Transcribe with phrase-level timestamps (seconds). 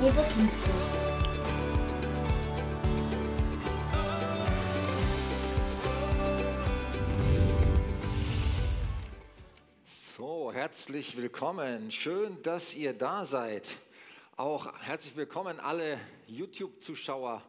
[0.00, 0.74] Jesus liebt dich.
[10.16, 11.90] So, herzlich willkommen.
[11.90, 13.76] Schön, dass ihr da seid.
[14.36, 17.42] Auch herzlich willkommen alle YouTube-Zuschauer,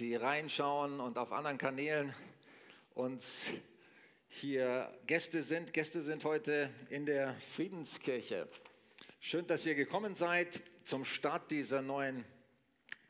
[0.00, 2.12] die reinschauen und auf anderen Kanälen
[2.96, 3.46] uns
[4.26, 5.72] hier Gäste sind.
[5.72, 8.48] Gäste sind heute in der Friedenskirche.
[9.20, 12.24] Schön, dass ihr gekommen seid zum Start dieser neuen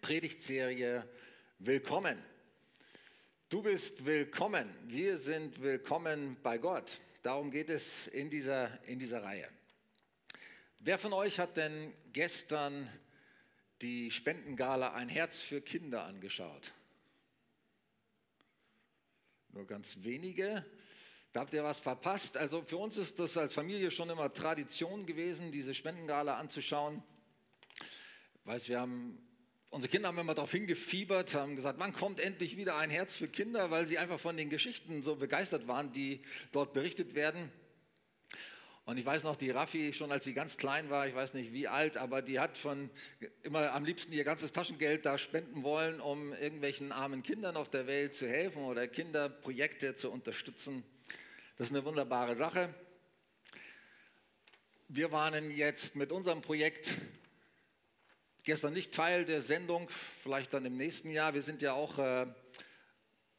[0.01, 1.07] Predigtserie.
[1.59, 2.17] Willkommen.
[3.51, 4.75] Du bist willkommen.
[4.87, 6.99] Wir sind willkommen bei Gott.
[7.23, 9.47] Darum geht es in dieser, in dieser Reihe.
[10.79, 12.91] Wer von euch hat denn gestern
[13.83, 16.73] die Spendengala Ein Herz für Kinder angeschaut?
[19.51, 20.65] Nur ganz wenige.
[21.35, 22.39] Da habt ihr was verpasst.
[22.39, 27.03] Also für uns ist das als Familie schon immer Tradition gewesen, diese Spendengala anzuschauen.
[28.47, 29.19] Weiß, wir haben,
[29.71, 33.27] unsere Kinder haben immer darauf hingefiebert, haben gesagt, wann kommt endlich wieder ein Herz für
[33.27, 36.23] Kinder, weil sie einfach von den Geschichten so begeistert waren, die
[36.53, 37.51] dort berichtet werden.
[38.85, 41.53] Und ich weiß noch, die Raffi, schon als sie ganz klein war, ich weiß nicht
[41.53, 42.89] wie alt, aber die hat von
[43.43, 47.89] immer am liebsten ihr ganzes Taschengeld da spenden wollen, um irgendwelchen armen Kindern auf der
[47.89, 50.85] Welt zu helfen oder Kinderprojekte zu unterstützen.
[51.59, 52.73] Das ist eine wunderbare Sache.
[54.87, 56.93] Wir waren jetzt mit unserem Projekt
[58.47, 59.91] gestern nicht Teil der Sendung,
[60.23, 61.35] vielleicht dann im nächsten Jahr.
[61.35, 62.27] Wir sind ja auch, äh,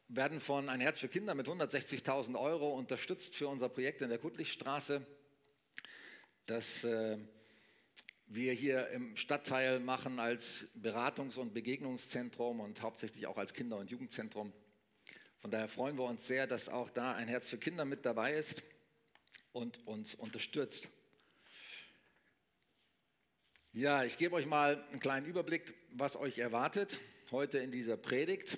[0.08, 4.18] werden von Ein Herz für Kinder mit 160.000 Euro unterstützt für unser Projekt in der
[4.18, 5.04] Kuttlichstraße,
[6.44, 7.16] das äh,
[8.26, 13.90] wir hier im Stadtteil machen als Beratungs- und Begegnungszentrum und hauptsächlich auch als Kinder- und
[13.90, 14.52] Jugendzentrum.
[15.38, 18.34] Von daher freuen wir uns sehr, dass auch da ein Herz für Kinder mit dabei
[18.34, 18.62] ist
[19.52, 20.86] und uns unterstützt.
[23.72, 28.56] Ja, ich gebe euch mal einen kleinen Überblick, was euch erwartet heute in dieser Predigt.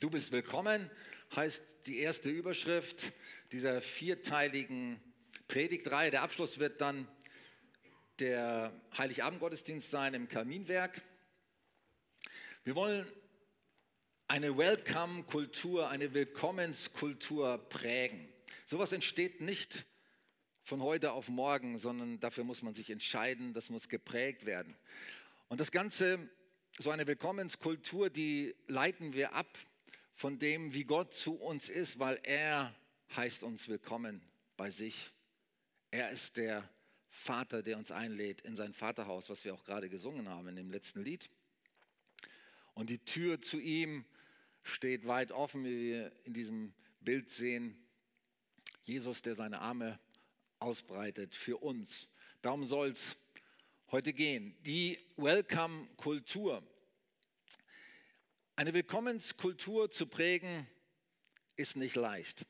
[0.00, 0.90] Du bist willkommen,
[1.36, 3.12] heißt die erste Überschrift
[3.52, 4.98] dieser vierteiligen
[5.46, 6.10] Predigtreihe.
[6.10, 7.06] Der Abschluss wird dann
[8.18, 11.02] der Heiligabend-Gottesdienst sein im Kaminwerk.
[12.64, 13.06] Wir wollen
[14.26, 18.26] eine Welcome-Kultur, eine Willkommenskultur prägen.
[18.64, 19.84] Sowas entsteht nicht
[20.68, 24.76] von heute auf morgen, sondern dafür muss man sich entscheiden, das muss geprägt werden.
[25.48, 26.28] Und das Ganze,
[26.78, 29.58] so eine Willkommenskultur, die leiten wir ab
[30.12, 32.74] von dem, wie Gott zu uns ist, weil er
[33.16, 34.20] heißt uns willkommen
[34.58, 35.10] bei sich.
[35.90, 36.68] Er ist der
[37.08, 40.70] Vater, der uns einlädt in sein Vaterhaus, was wir auch gerade gesungen haben in dem
[40.70, 41.30] letzten Lied.
[42.74, 44.04] Und die Tür zu ihm
[44.62, 47.74] steht weit offen, wie wir in diesem Bild sehen.
[48.84, 49.98] Jesus, der seine Arme
[50.60, 52.08] ausbreitet für uns.
[52.42, 53.16] Darum soll es
[53.90, 54.56] heute gehen.
[54.64, 56.62] Die Welcome-Kultur.
[58.56, 60.66] Eine Willkommenskultur zu prägen,
[61.56, 62.44] ist nicht leicht.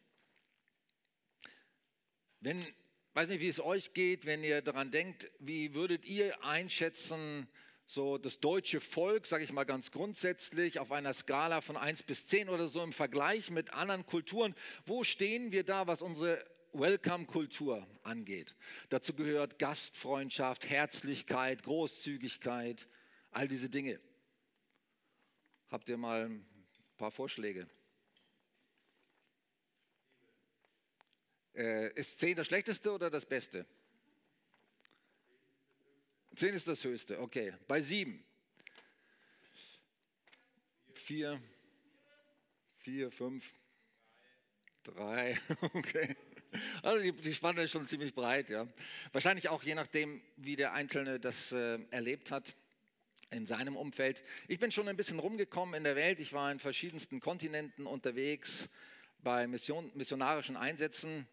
[2.41, 2.65] Wenn,
[3.15, 7.49] weiß nicht, wie es euch geht, wenn ihr daran denkt, wie würdet ihr einschätzen,
[7.87, 12.27] so das deutsche Volk, sage ich mal ganz grundsätzlich, auf einer Skala von 1 bis
[12.27, 14.55] 10 oder so im Vergleich mit anderen Kulturen,
[14.85, 16.45] wo stehen wir da, was unsere
[16.79, 18.55] Welcome-Kultur angeht?
[18.89, 22.87] Dazu gehört Gastfreundschaft, Herzlichkeit, Großzügigkeit,
[23.31, 24.01] all diese Dinge.
[25.71, 26.47] Habt ihr mal ein
[26.97, 27.69] paar Vorschläge?
[31.55, 33.67] Äh, ist 10 das schlechteste oder das beste?
[36.37, 37.53] 10 ist das höchste, okay.
[37.67, 38.25] Bei 7.
[40.95, 41.43] 4,
[42.79, 43.53] 4, 5,
[44.85, 45.41] 3,
[45.73, 46.17] okay.
[46.83, 48.67] Also die, die, Spanne ist schon ziemlich breit, ja.
[49.13, 52.55] Wahrscheinlich auch je nachdem, wie der Einzelne das äh, erlebt hat
[53.31, 54.23] in seinem Umfeld.
[54.47, 56.21] Ich bin schon ein bisschen rumgekommen in der Welt.
[56.21, 58.69] Ich war in verschiedensten Kontinenten unterwegs
[59.19, 61.27] bei Mission, missionarischen Einsätzen.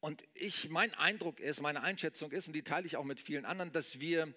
[0.00, 3.44] Und ich, mein Eindruck ist, meine Einschätzung ist, und die teile ich auch mit vielen
[3.44, 4.32] anderen, dass wir,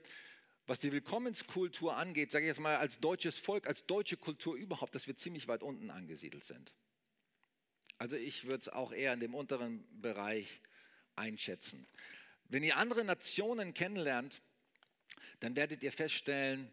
[0.66, 4.96] was die Willkommenskultur angeht, sage ich jetzt mal als deutsches Volk, als deutsche Kultur überhaupt,
[4.96, 6.74] dass wir ziemlich weit unten angesiedelt sind.
[8.00, 10.62] Also ich würde es auch eher in dem unteren Bereich
[11.18, 11.86] einschätzen.
[12.46, 14.42] Wenn ihr andere Nationen kennenlernt,
[15.42, 16.72] dann werdet ihr feststellen,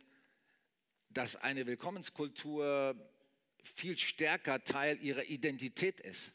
[1.11, 2.95] dass eine Willkommenskultur
[3.63, 6.33] viel stärker Teil ihrer Identität ist.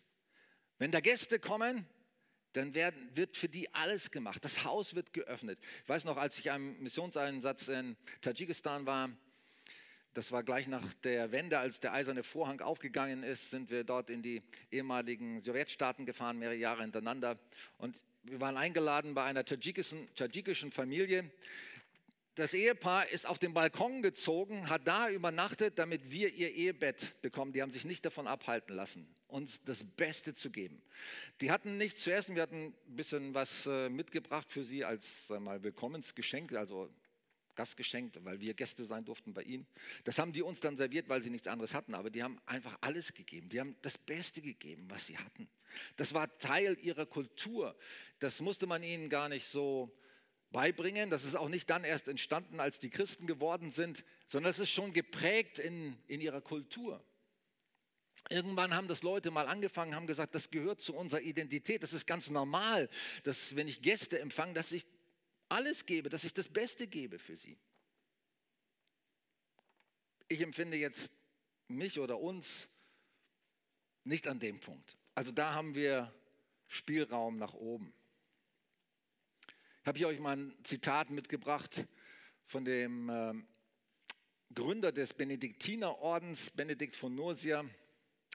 [0.78, 1.88] Wenn da Gäste kommen,
[2.52, 4.44] dann werden, wird für die alles gemacht.
[4.44, 5.58] Das Haus wird geöffnet.
[5.84, 9.10] Ich weiß noch, als ich am Missionseinsatz in Tadschikistan war,
[10.14, 14.10] das war gleich nach der Wende, als der eiserne Vorhang aufgegangen ist, sind wir dort
[14.10, 14.42] in die
[14.72, 17.40] ehemaligen Sowjetstaaten gefahren, mehrere Jahre hintereinander.
[17.78, 21.32] Und wir waren eingeladen bei einer tadschikischen, tadschikischen Familie.
[22.36, 27.54] das Ehepaar ist auf den Balkon gezogen, hat da übernachtet, damit wir ihr Ehebett bekommen.
[27.54, 30.82] Die haben sich nicht davon abhalten lassen, uns das Beste zu geben.
[31.40, 35.30] Die hatten nichts zu essen, wir hatten ein bisschen was äh, mitgebracht für sie als
[35.30, 36.90] mal, Willkommensgeschenk, also
[37.56, 39.68] Gastgeschenk, weil wir Gäste sein durften bei ihnen.
[40.04, 42.78] Das haben die uns dann serviert, weil sie nichts anderes hatten, aber die haben einfach
[42.82, 43.50] alles gegeben.
[43.50, 45.50] Die haben das Beste gegeben, was sie hatten.
[45.96, 47.78] Das war Teil ihrer Kultur.
[48.20, 49.92] Das musste man ihnen gar nicht so
[50.52, 51.10] beibringen.
[51.10, 54.70] Das ist auch nicht dann erst entstanden, als die Christen geworden sind, sondern es ist
[54.70, 57.04] schon geprägt in, in ihrer Kultur.
[58.30, 61.82] Irgendwann haben das Leute mal angefangen, haben gesagt, das gehört zu unserer Identität.
[61.84, 62.90] Das ist ganz normal,
[63.24, 64.86] dass wenn ich Gäste empfange, dass ich
[65.52, 67.58] alles gebe, dass ich das Beste gebe für sie.
[70.28, 71.12] Ich empfinde jetzt
[71.68, 72.70] mich oder uns
[74.04, 74.98] nicht an dem Punkt.
[75.14, 76.14] Also da haben wir
[76.68, 77.94] Spielraum nach oben.
[79.82, 81.86] Ich habe hier euch mal ein Zitat mitgebracht
[82.46, 83.34] von dem äh,
[84.54, 87.66] Gründer des Benediktinerordens, Benedikt von Nursia.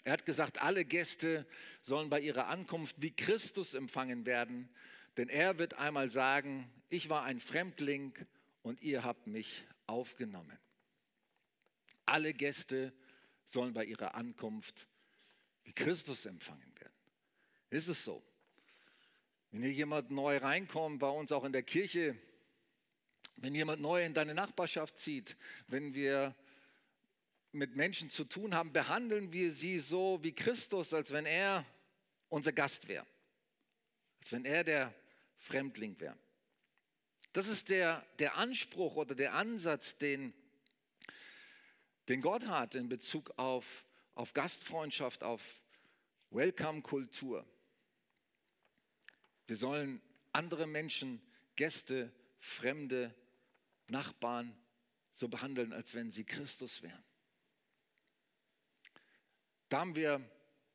[0.04, 1.46] Er hat gesagt, alle Gäste
[1.82, 4.68] sollen bei ihrer Ankunft wie Christus empfangen werden,
[5.16, 8.14] denn er wird einmal sagen, ich war ein Fremdling
[8.62, 10.58] und ihr habt mich aufgenommen.
[12.04, 12.92] Alle Gäste
[13.44, 14.86] sollen bei ihrer Ankunft
[15.64, 16.94] wie Christus empfangen werden.
[17.70, 18.22] Ist es so?
[19.50, 22.16] Wenn hier jemand neu reinkommt, bei uns auch in der Kirche,
[23.36, 25.36] wenn jemand neu in deine Nachbarschaft zieht,
[25.68, 26.34] wenn wir
[27.52, 31.64] mit Menschen zu tun haben, behandeln wir sie so wie Christus, als wenn er
[32.28, 33.06] unser Gast wäre,
[34.20, 34.94] als wenn er der
[35.38, 36.16] Fremdling wäre.
[37.36, 40.32] Das ist der, der Anspruch oder der Ansatz, den,
[42.08, 43.84] den Gott hat in Bezug auf,
[44.14, 45.42] auf Gastfreundschaft, auf
[46.30, 47.46] Welcome-Kultur.
[49.46, 50.00] Wir sollen
[50.32, 51.20] andere Menschen,
[51.56, 52.10] Gäste,
[52.40, 53.14] Fremde,
[53.88, 54.56] Nachbarn
[55.12, 57.04] so behandeln, als wenn sie Christus wären.
[59.68, 60.26] Da haben wir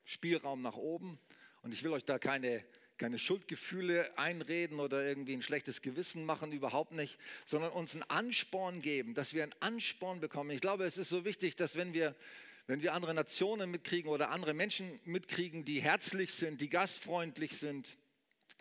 [0.05, 1.19] Spielraum nach oben
[1.63, 2.63] und ich will euch da keine,
[3.01, 7.17] keine Schuldgefühle einreden oder irgendwie ein schlechtes Gewissen machen, überhaupt nicht,
[7.47, 10.51] sondern uns einen Ansporn geben, dass wir einen Ansporn bekommen.
[10.51, 12.15] Ich glaube, es ist so wichtig, dass wenn wir,
[12.67, 17.97] wenn wir andere Nationen mitkriegen oder andere Menschen mitkriegen, die herzlich sind, die gastfreundlich sind,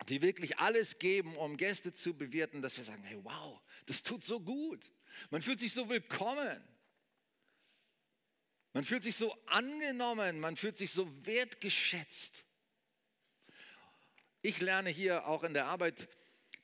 [0.09, 4.25] die wirklich alles geben, um Gäste zu bewirten, dass wir sagen, hey, wow, das tut
[4.25, 4.89] so gut.
[5.29, 6.59] Man fühlt sich so willkommen.
[8.73, 12.43] Man fühlt sich so angenommen, man fühlt sich so wertgeschätzt.
[14.41, 16.09] Ich lerne hier auch in der Arbeit,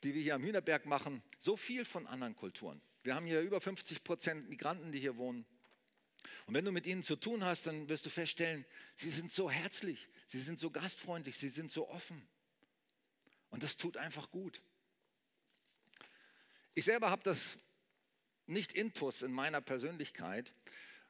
[0.03, 2.81] die wir hier am Hühnerberg machen, so viel von anderen Kulturen.
[3.03, 5.45] Wir haben hier über 50 Prozent Migranten, die hier wohnen.
[6.45, 8.65] Und wenn du mit ihnen zu tun hast, dann wirst du feststellen,
[8.95, 12.27] sie sind so herzlich, sie sind so gastfreundlich, sie sind so offen.
[13.49, 14.61] Und das tut einfach gut.
[16.73, 17.59] Ich selber habe das
[18.45, 20.53] nicht intus in meiner Persönlichkeit.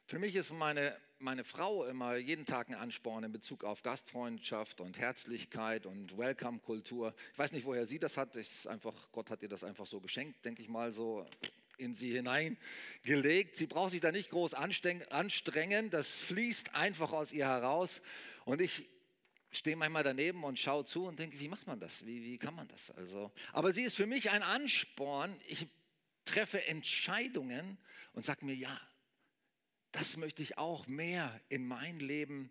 [0.08, 4.80] Für mich ist meine, meine Frau immer jeden Tag ein Ansporn in Bezug auf Gastfreundschaft
[4.80, 7.14] und Herzlichkeit und Welcome-Kultur.
[7.34, 8.34] Ich weiß nicht, woher sie das hat.
[8.36, 11.26] Ich einfach, Gott hat ihr das einfach so geschenkt, denke ich mal, so
[11.76, 13.56] in sie hineingelegt.
[13.56, 15.90] Sie braucht sich da nicht groß anstrengen.
[15.90, 18.00] Das fließt einfach aus ihr heraus.
[18.46, 18.88] Und ich
[19.50, 22.06] stehe manchmal daneben und schaue zu und denke, wie macht man das?
[22.06, 22.90] Wie, wie kann man das?
[22.92, 25.38] Also, aber sie ist für mich ein Ansporn.
[25.48, 25.66] Ich
[26.24, 27.76] treffe Entscheidungen
[28.14, 28.80] und sage mir, ja,
[29.92, 32.50] das möchte ich auch mehr in mein Leben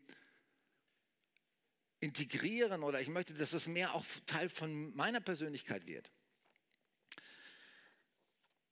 [1.99, 6.11] integrieren oder ich möchte, dass es mehr auch Teil von meiner Persönlichkeit wird.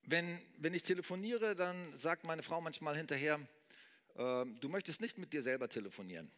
[0.04, 3.40] Wenn, wenn ich telefoniere, dann sagt meine Frau manchmal hinterher,
[4.16, 6.32] äh, du möchtest nicht mit dir selber telefonieren.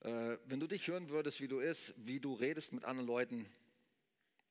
[0.00, 3.46] Äh, wenn du dich hören würdest, wie du ist, wie du redest mit anderen Leuten,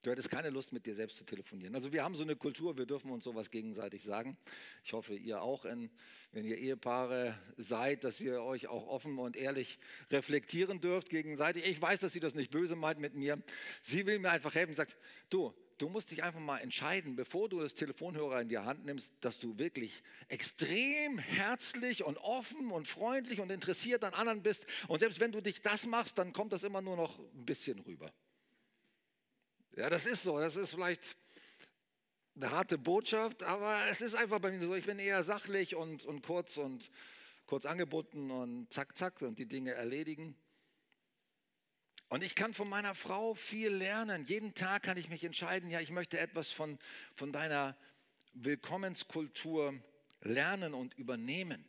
[0.03, 1.74] du hättest keine Lust, mit dir selbst zu telefonieren.
[1.75, 4.38] Also wir haben so eine Kultur, wir dürfen uns sowas gegenseitig sagen.
[4.83, 9.79] Ich hoffe, ihr auch, wenn ihr Ehepaare seid, dass ihr euch auch offen und ehrlich
[10.12, 11.65] reflektieren dürft gegenseitig.
[11.65, 13.41] Ich weiß, dass sie das nicht böse meint mit mir.
[13.81, 14.98] Sie will mir einfach helfen und sagt,
[15.29, 19.12] du, du musst dich einfach mal entscheiden, bevor du das Telefonhörer in die Hand nimmst,
[19.22, 24.65] dass du wirklich extrem herzlich und offen und freundlich und interessiert an anderen bist.
[24.88, 27.79] Und selbst wenn du dich das machst, dann kommt das immer nur noch ein bisschen
[27.79, 28.12] rüber.
[29.75, 30.37] Ja, das ist so.
[30.39, 31.15] Das ist vielleicht
[32.35, 34.75] eine harte Botschaft, aber es ist einfach bei mir so.
[34.75, 36.89] Ich bin eher sachlich und, und kurz und
[37.45, 40.35] kurz angebunden und zack, zack und die Dinge erledigen.
[42.09, 44.23] Und ich kann von meiner Frau viel lernen.
[44.25, 46.77] Jeden Tag kann ich mich entscheiden, ja, ich möchte etwas von,
[47.15, 47.75] von deiner
[48.33, 49.73] Willkommenskultur
[50.21, 51.65] lernen und übernehmen.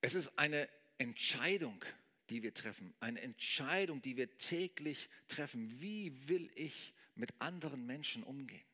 [0.00, 0.68] Es ist eine
[0.98, 1.84] Entscheidung,
[2.30, 5.80] die wir treffen, eine Entscheidung, die wir täglich treffen.
[5.80, 8.64] Wie will ich mit anderen Menschen umgehen?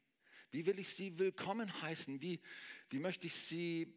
[0.50, 2.23] Wie will ich sie willkommen heißen?
[2.23, 2.40] Wie,
[2.90, 3.93] wie möchte ich sie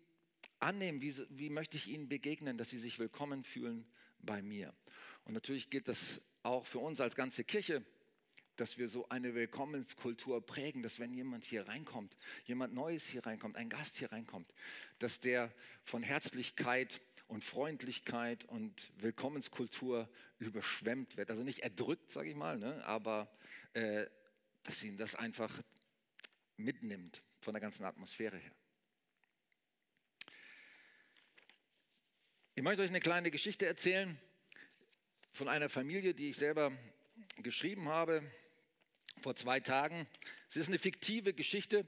[0.60, 1.02] annehmen?
[1.02, 3.86] Wie, wie möchte ich ihnen begegnen, dass sie sich willkommen fühlen
[4.20, 4.74] bei mir?
[5.26, 7.86] Und natürlich gilt das auch für uns als ganze Kirche,
[8.56, 12.16] dass wir so eine Willkommenskultur prägen, dass wenn jemand hier reinkommt,
[12.46, 14.54] jemand Neues hier reinkommt, ein Gast hier reinkommt,
[15.00, 15.54] dass der
[15.84, 21.30] von Herzlichkeit und Freundlichkeit und Willkommenskultur überschwemmt wird.
[21.30, 23.32] Also nicht erdrückt, sage ich mal, ne, aber
[23.72, 24.06] äh,
[24.64, 25.50] dass ihn das einfach
[26.58, 28.52] mitnimmt von der ganzen Atmosphäre her.
[32.56, 34.20] Ich möchte euch eine kleine Geschichte erzählen
[35.32, 36.74] von einer Familie, die ich selber
[37.38, 38.30] geschrieben habe
[39.22, 40.06] vor zwei Tagen.
[40.50, 41.88] Es ist eine fiktive Geschichte.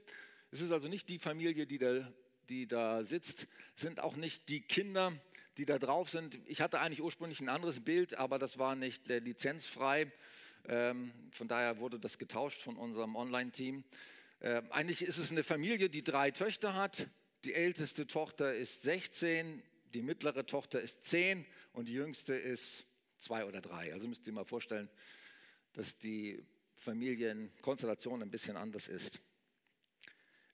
[0.50, 2.10] Es ist also nicht die Familie, die da,
[2.48, 3.46] die da sitzt,
[3.76, 5.12] es sind auch nicht die Kinder,
[5.56, 6.38] die da drauf sind.
[6.46, 10.10] Ich hatte eigentlich ursprünglich ein anderes Bild, aber das war nicht äh, lizenzfrei.
[10.66, 13.84] Ähm, von daher wurde das getauscht von unserem Online-Team.
[14.40, 17.06] Äh, eigentlich ist es eine Familie, die drei Töchter hat.
[17.44, 22.86] Die älteste Tochter ist 16, die mittlere Tochter ist 10 und die jüngste ist
[23.18, 23.92] zwei oder drei.
[23.92, 24.88] Also müsst ihr mal vorstellen,
[25.74, 26.42] dass die
[26.76, 29.20] Familienkonstellation ein bisschen anders ist.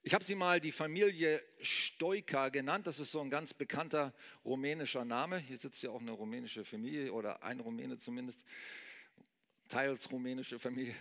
[0.02, 2.86] Ich habe sie mal die Familie Stoika genannt.
[2.86, 4.14] Das ist so ein ganz bekannter
[4.46, 5.36] rumänischer Name.
[5.38, 8.46] Hier sitzt ja auch eine rumänische Familie oder ein Rumäne zumindest,
[9.68, 10.94] teils rumänische Familie.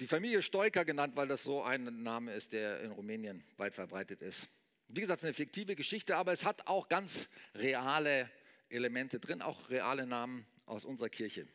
[0.00, 4.22] Die Familie Stoika genannt, weil das so ein Name ist, der in Rumänien weit verbreitet
[4.22, 4.48] ist.
[4.88, 8.28] Wie gesagt, es ist eine fiktive Geschichte, aber es hat auch ganz reale
[8.68, 11.46] Elemente drin, auch reale Namen aus unserer Kirche.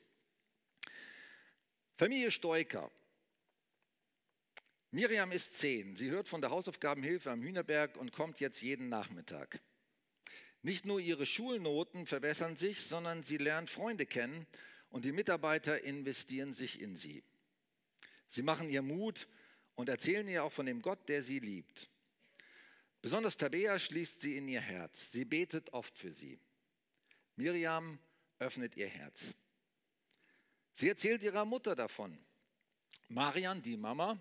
[1.97, 2.89] Familie Stoiker.
[4.93, 5.95] Miriam ist zehn.
[5.95, 9.61] Sie hört von der Hausaufgabenhilfe am Hühnerberg und kommt jetzt jeden Nachmittag.
[10.63, 14.45] Nicht nur ihre Schulnoten verbessern sich, sondern sie lernt Freunde kennen
[14.89, 17.23] und die Mitarbeiter investieren sich in sie.
[18.27, 19.29] Sie machen ihr Mut
[19.75, 21.89] und erzählen ihr auch von dem Gott, der sie liebt.
[23.01, 25.11] Besonders Tabea schließt sie in ihr Herz.
[25.11, 26.37] Sie betet oft für sie.
[27.37, 27.97] Miriam
[28.39, 29.33] öffnet ihr Herz.
[30.73, 32.17] Sie erzählt ihrer Mutter davon.
[33.07, 34.19] Marian, die Mama,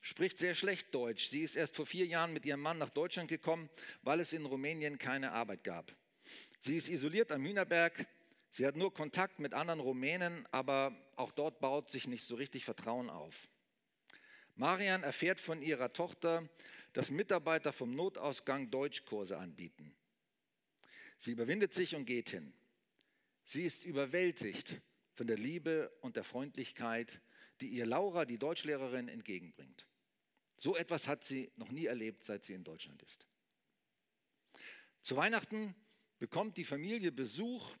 [0.00, 1.28] spricht sehr schlecht Deutsch.
[1.28, 3.68] Sie ist erst vor vier Jahren mit ihrem Mann nach Deutschland gekommen,
[4.02, 5.94] weil es in Rumänien keine Arbeit gab.
[6.60, 8.06] Sie ist isoliert am Hühnerberg.
[8.50, 12.64] Sie hat nur Kontakt mit anderen Rumänen, aber auch dort baut sich nicht so richtig
[12.64, 13.34] Vertrauen auf.
[14.56, 16.48] Marian erfährt von ihrer Tochter,
[16.92, 19.94] dass Mitarbeiter vom Notausgang Deutschkurse anbieten.
[21.16, 22.52] Sie überwindet sich und geht hin.
[23.44, 24.80] Sie ist überwältigt
[25.14, 27.20] von der Liebe und der Freundlichkeit,
[27.60, 29.87] die ihr Laura, die Deutschlehrerin, entgegenbringt.
[30.58, 33.26] So etwas hat sie noch nie erlebt, seit sie in Deutschland ist.
[35.02, 35.74] Zu Weihnachten
[36.18, 37.74] bekommt die Familie Besuch.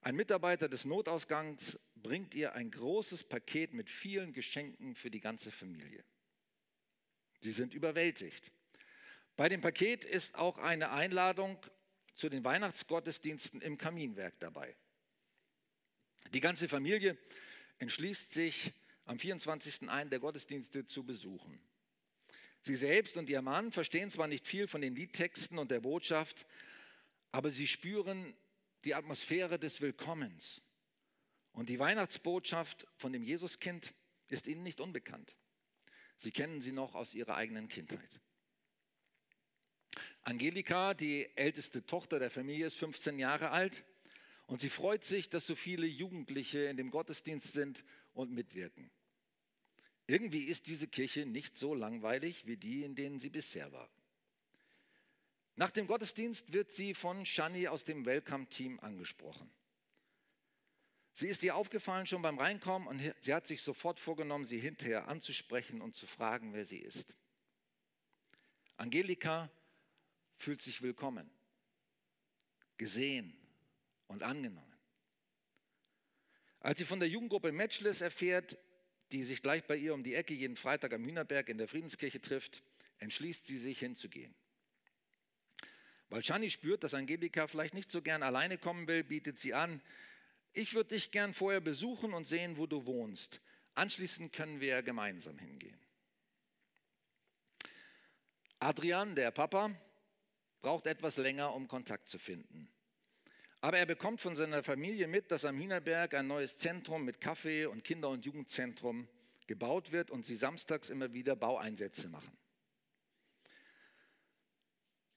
[0.00, 5.50] Ein Mitarbeiter des Notausgangs bringt ihr ein großes Paket mit vielen Geschenken für die ganze
[5.50, 6.04] Familie.
[7.40, 8.52] Sie sind überwältigt.
[9.36, 11.58] Bei dem Paket ist auch eine Einladung
[12.14, 14.76] zu den Weihnachtsgottesdiensten im Kaminwerk dabei.
[16.32, 17.18] Die ganze Familie
[17.78, 18.72] entschließt sich,
[19.06, 19.90] am 24.
[19.90, 21.60] einen der Gottesdienste zu besuchen.
[22.66, 26.46] Sie selbst und ihr Mann verstehen zwar nicht viel von den Liedtexten und der Botschaft,
[27.30, 28.34] aber sie spüren
[28.86, 30.62] die Atmosphäre des Willkommens.
[31.52, 33.92] Und die Weihnachtsbotschaft von dem Jesuskind
[34.28, 35.36] ist ihnen nicht unbekannt.
[36.16, 38.18] Sie kennen sie noch aus ihrer eigenen Kindheit.
[40.22, 43.84] Angelika, die älteste Tochter der Familie, ist 15 Jahre alt
[44.46, 48.90] und sie freut sich, dass so viele Jugendliche in dem Gottesdienst sind und mitwirken.
[50.06, 53.88] Irgendwie ist diese Kirche nicht so langweilig wie die, in denen sie bisher war.
[55.56, 59.50] Nach dem Gottesdienst wird sie von Shani aus dem Welcome-Team angesprochen.
[61.12, 65.06] Sie ist ihr aufgefallen schon beim Reinkommen und sie hat sich sofort vorgenommen, sie hinterher
[65.06, 67.06] anzusprechen und zu fragen, wer sie ist.
[68.76, 69.48] Angelika
[70.36, 71.30] fühlt sich willkommen,
[72.76, 73.38] gesehen
[74.08, 74.74] und angenommen.
[76.58, 78.58] Als sie von der Jugendgruppe Matchless erfährt,
[79.14, 82.20] die sich gleich bei ihr um die Ecke jeden Freitag am Hühnerberg in der Friedenskirche
[82.20, 82.64] trifft,
[82.98, 84.34] entschließt sie sich hinzugehen.
[86.08, 89.80] Weil Shani spürt, dass Angelika vielleicht nicht so gern alleine kommen will, bietet sie an,
[90.52, 93.40] ich würde dich gern vorher besuchen und sehen, wo du wohnst.
[93.74, 95.78] Anschließend können wir gemeinsam hingehen.
[98.58, 99.70] Adrian, der Papa,
[100.60, 102.68] braucht etwas länger, um Kontakt zu finden.
[103.64, 107.64] Aber er bekommt von seiner Familie mit, dass am Hühnerberg ein neues Zentrum mit Kaffee
[107.64, 109.08] und Kinder- und Jugendzentrum
[109.46, 112.36] gebaut wird und sie samstags immer wieder Baueinsätze machen.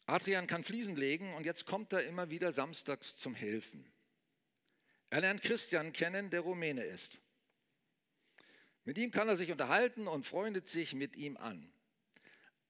[0.06, 3.86] Adrian kann Fliesen legen und jetzt kommt er immer wieder samstags zum Helfen.
[5.10, 7.20] Er lernt Christian kennen, der Rumäne ist.
[8.86, 11.70] Mit ihm kann er sich unterhalten und freundet sich mit ihm an.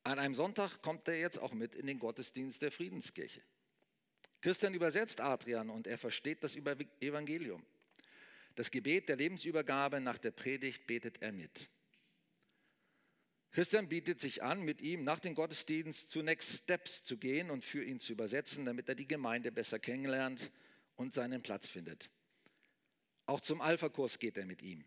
[0.01, 3.43] An einem Sonntag kommt er jetzt auch mit in den Gottesdienst der Friedenskirche.
[4.41, 7.65] Christian übersetzt Adrian und er versteht das Evangelium.
[8.55, 11.69] Das Gebet der Lebensübergabe nach der Predigt betet er mit.
[13.51, 17.63] Christian bietet sich an, mit ihm nach dem Gottesdienst zu Next Steps zu gehen und
[17.63, 20.51] für ihn zu übersetzen, damit er die Gemeinde besser kennenlernt
[20.95, 22.09] und seinen Platz findet.
[23.25, 24.83] Auch zum Alpha-Kurs geht er mit ihm.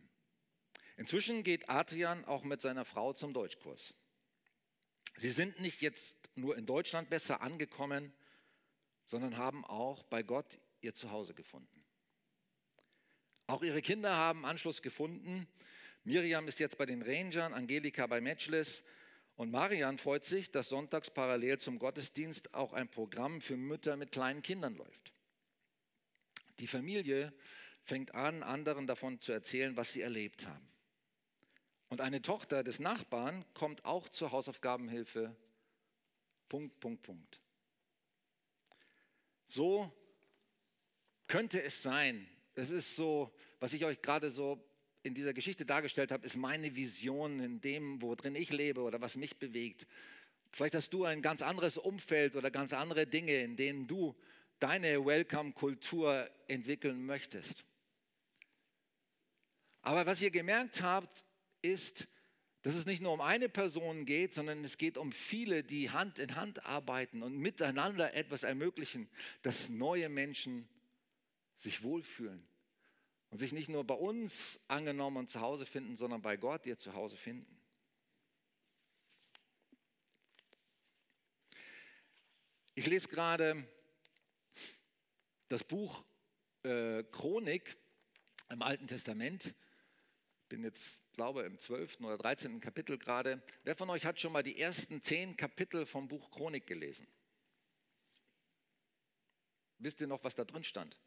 [0.97, 3.95] Inzwischen geht Adrian auch mit seiner Frau zum Deutschkurs.
[5.17, 8.13] Sie sind nicht jetzt nur in Deutschland besser angekommen,
[9.11, 11.85] sondern haben auch bei Gott ihr Zuhause gefunden.
[13.49, 15.49] Auch ihre Kinder haben Anschluss gefunden.
[16.05, 18.85] Miriam ist jetzt bei den Rangern, Angelika bei Matchless
[19.35, 24.13] und Marian freut sich, dass sonntags parallel zum Gottesdienst auch ein Programm für Mütter mit
[24.13, 25.13] kleinen Kindern läuft.
[26.61, 27.33] Die Familie
[27.83, 30.69] fängt an, anderen davon zu erzählen, was sie erlebt haben.
[31.89, 35.35] Und eine Tochter des Nachbarn kommt auch zur Hausaufgabenhilfe.
[36.49, 37.41] Punkt, Punkt, Punkt.
[39.51, 39.93] So
[41.27, 42.25] könnte es sein.
[42.55, 44.65] Es ist so, was ich euch gerade so
[45.03, 49.17] in dieser Geschichte dargestellt habe, ist meine Vision in dem, worin ich lebe oder was
[49.17, 49.89] mich bewegt.
[50.53, 54.15] Vielleicht hast du ein ganz anderes Umfeld oder ganz andere Dinge, in denen du
[54.61, 57.65] deine Welcome-Kultur entwickeln möchtest.
[59.83, 61.25] Aber was ihr gemerkt habt,
[61.61, 62.07] ist,
[62.63, 66.19] dass es nicht nur um eine Person geht, sondern es geht um viele, die Hand
[66.19, 69.09] in Hand arbeiten und miteinander etwas ermöglichen,
[69.43, 70.69] dass neue Menschen
[71.57, 72.47] sich wohlfühlen
[73.31, 76.77] und sich nicht nur bei uns angenommen und zu Hause finden, sondern bei Gott ihr
[76.77, 77.57] zu Hause finden.
[82.75, 83.67] Ich lese gerade
[85.49, 86.03] das Buch
[86.63, 87.77] äh, Chronik
[88.49, 89.55] im Alten Testament
[90.51, 92.01] bin jetzt, glaube im 12.
[92.01, 92.61] oder 13.
[92.61, 93.41] Kapitel gerade.
[93.63, 97.07] Wer von euch hat schon mal die ersten zehn Kapitel vom Buch Chronik gelesen?
[99.79, 100.99] Wisst ihr noch, was da drin stand?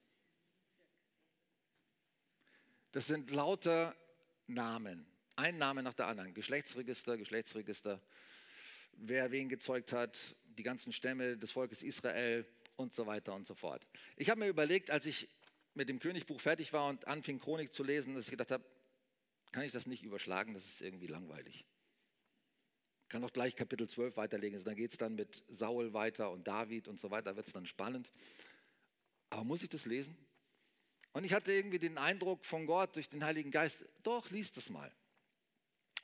[2.93, 3.95] Das sind lauter
[4.47, 5.05] Namen.
[5.35, 6.33] Ein Name nach der anderen.
[6.33, 8.01] Geschlechtsregister, Geschlechtsregister.
[8.93, 13.55] Wer wen gezeugt hat, die ganzen Stämme des Volkes Israel und so weiter und so
[13.55, 13.85] fort.
[14.15, 15.27] Ich habe mir überlegt, als ich
[15.73, 18.63] mit dem Königbuch fertig war und anfing, Chronik zu lesen, dass ich gedacht habe,
[19.53, 21.65] kann ich das nicht überschlagen, das ist irgendwie langweilig.
[23.03, 26.31] Ich kann auch gleich Kapitel 12 weiterlegen, also dann geht es dann mit Saul weiter
[26.31, 28.11] und David und so weiter, wird es dann spannend.
[29.29, 30.17] Aber muss ich das lesen?
[31.13, 34.69] Und ich hatte irgendwie den Eindruck von Gott durch den Heiligen Geist, doch, liest das
[34.69, 34.91] mal.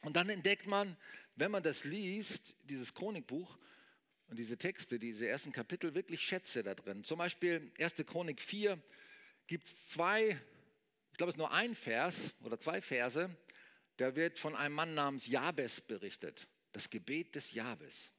[0.01, 0.95] Und dann entdeckt man,
[1.35, 3.57] wenn man das liest, dieses Chronikbuch
[4.27, 7.03] und diese Texte, diese ersten Kapitel, wirklich Schätze da drin.
[7.03, 7.95] Zum Beispiel 1.
[8.05, 8.79] Chronik 4
[9.47, 10.39] gibt es zwei
[11.19, 13.29] glaube, es ist nur ein Vers oder zwei Verse,
[13.97, 16.47] da wird von einem Mann namens Jabes berichtet.
[16.71, 18.13] Das Gebet des Jabes.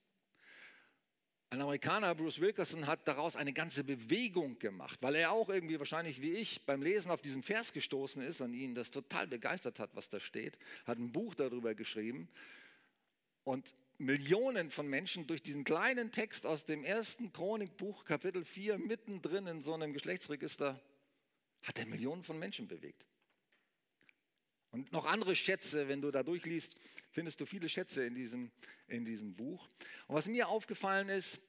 [1.49, 6.21] Ein Amerikaner, Bruce Wilkerson, hat daraus eine ganze Bewegung gemacht, weil er auch irgendwie wahrscheinlich
[6.21, 9.91] wie ich beim Lesen auf diesen Vers gestoßen ist und ihn das total begeistert hat,
[9.95, 12.29] was da steht, hat ein Buch darüber geschrieben
[13.45, 19.47] und Millionen von Menschen durch diesen kleinen Text aus dem ersten Chronikbuch, Kapitel 4, mittendrin
[19.47, 20.79] in so einem Geschlechtsregister
[21.63, 23.07] hat er Millionen von Menschen bewegt.
[24.71, 26.77] Und noch andere Schätze, wenn du da durchliest,
[27.11, 28.51] findest du viele Schätze in diesem,
[28.87, 29.69] in diesem Buch.
[30.07, 31.41] Und was mir aufgefallen ist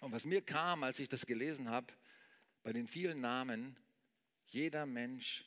[0.00, 1.92] und was mir kam, als ich das gelesen habe,
[2.62, 3.76] bei den vielen Namen,
[4.46, 5.44] jeder Mensch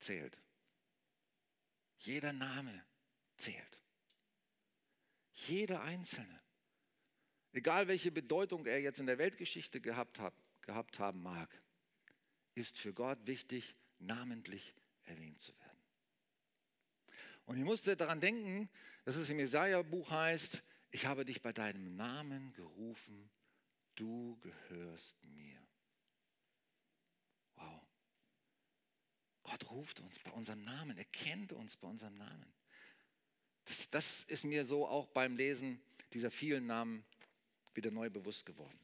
[0.00, 0.36] zählt.
[1.98, 2.84] Jeder Name
[3.36, 3.80] zählt.
[5.32, 6.40] Jeder Einzelne.
[7.52, 11.48] Egal welche Bedeutung er jetzt in der Weltgeschichte gehabt, hat, gehabt haben mag
[12.56, 15.78] ist für Gott wichtig, namentlich erwähnt zu werden.
[17.44, 18.68] Und ich musste daran denken,
[19.04, 23.30] dass es im Jesaja-Buch heißt: Ich habe dich bei deinem Namen gerufen,
[23.94, 25.60] du gehörst mir.
[27.54, 27.82] Wow.
[29.44, 32.52] Gott ruft uns bei unserem Namen, er kennt uns bei unserem Namen.
[33.64, 35.80] Das, das ist mir so auch beim Lesen
[36.12, 37.04] dieser vielen Namen
[37.74, 38.78] wieder neu bewusst geworden.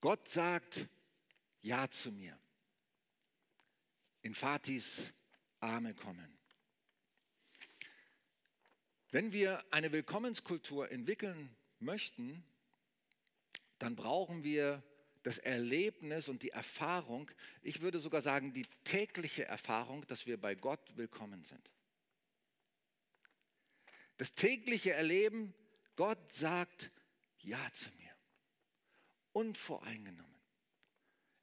[0.00, 0.88] Gott sagt
[1.60, 2.38] Ja zu mir.
[4.22, 5.12] In Fatis
[5.60, 6.38] Arme kommen.
[9.10, 12.44] Wenn wir eine Willkommenskultur entwickeln möchten,
[13.78, 14.82] dann brauchen wir
[15.22, 17.30] das Erlebnis und die Erfahrung,
[17.62, 21.70] ich würde sogar sagen, die tägliche Erfahrung, dass wir bei Gott willkommen sind.
[24.16, 25.54] Das tägliche Erleben,
[25.96, 26.90] Gott sagt
[27.40, 27.99] Ja zu mir
[29.32, 30.40] unvoreingenommen.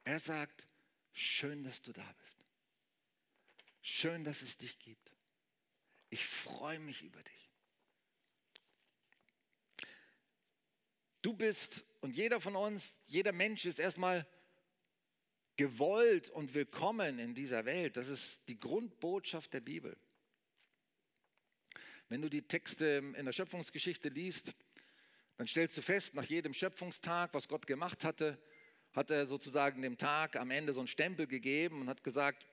[0.04, 0.68] Er sagt,
[1.14, 2.38] schön, dass du da bist.
[3.82, 5.14] Schön, dass es dich gibt.
[6.10, 7.50] Ich freue mich über dich.
[11.22, 14.26] Du bist und jeder von uns, jeder Mensch ist erstmal
[15.58, 17.98] gewollt und willkommen in dieser Welt.
[17.98, 19.98] Das ist die Grundbotschaft der Bibel.
[22.10, 24.54] Wenn du die Texte in der Schöpfungsgeschichte liest,
[25.38, 28.38] dann stellst du fest, nach jedem Schöpfungstag, was Gott gemacht hatte,
[28.94, 32.48] hat er sozusagen dem Tag am Ende so einen Stempel gegeben und hat gesagt,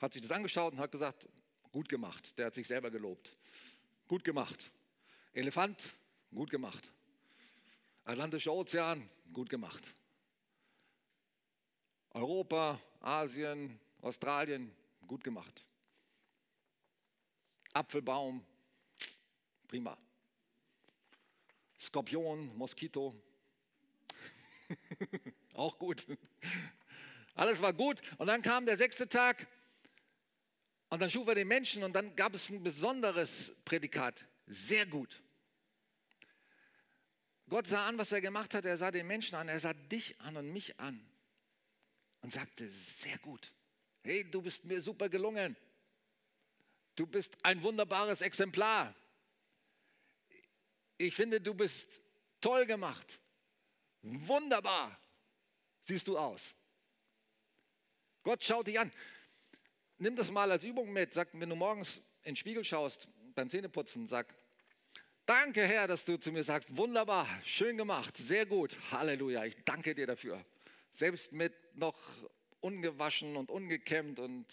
[0.00, 1.28] hat sich das angeschaut und hat gesagt,
[1.70, 2.36] gut gemacht.
[2.38, 3.36] Der hat sich selber gelobt.
[4.08, 4.70] Gut gemacht.
[5.32, 5.94] Elefant,
[6.34, 6.92] gut gemacht.
[8.04, 9.94] Atlantischer Ozean, gut gemacht.
[12.10, 14.74] Europa, Asien, Australien,
[15.06, 15.64] gut gemacht.
[17.72, 18.44] Apfelbaum,
[19.68, 19.96] prima.
[21.86, 23.14] Skorpion, Moskito,
[25.54, 26.04] auch gut.
[27.34, 28.00] Alles war gut.
[28.18, 29.46] Und dann kam der sechste Tag
[30.88, 34.24] und dann schuf er den Menschen und dann gab es ein besonderes Prädikat.
[34.46, 35.22] Sehr gut.
[37.48, 38.64] Gott sah an, was er gemacht hat.
[38.64, 39.48] Er sah den Menschen an.
[39.48, 41.00] Er sah dich an und mich an
[42.22, 43.52] und sagte, sehr gut.
[44.02, 45.56] Hey, du bist mir super gelungen.
[46.96, 48.94] Du bist ein wunderbares Exemplar.
[50.98, 52.00] Ich finde, du bist
[52.40, 53.20] toll gemacht.
[54.02, 54.98] Wunderbar
[55.80, 56.54] siehst du aus.
[58.22, 58.92] Gott schaut dich an.
[59.98, 61.14] Nimm das mal als Übung mit.
[61.14, 64.34] Sag, wenn du morgens in den Spiegel schaust, beim Zähneputzen, sag,
[65.26, 69.94] danke Herr, dass du zu mir sagst, wunderbar, schön gemacht, sehr gut, Halleluja, ich danke
[69.94, 70.44] dir dafür.
[70.92, 71.98] Selbst mit noch
[72.60, 74.46] ungewaschen und ungekämmt und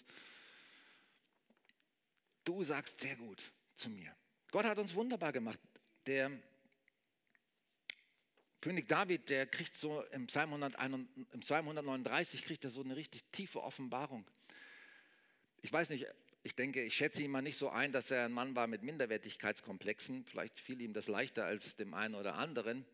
[2.44, 4.16] du sagst sehr gut zu mir.
[4.52, 5.60] Gott hat uns wunderbar gemacht.
[6.06, 6.32] Der
[8.60, 12.96] König David, der kriegt so im Psalm, 131, im Psalm 139 kriegt er so eine
[12.96, 14.26] richtig tiefe Offenbarung.
[15.62, 16.08] Ich weiß nicht,
[16.44, 18.84] ich denke, ich schätze ihn mal nicht so ein, dass er ein Mann war mit
[18.84, 20.26] Minderwertigkeitskomplexen.
[20.26, 22.86] Vielleicht fiel ihm das leichter als dem einen oder anderen.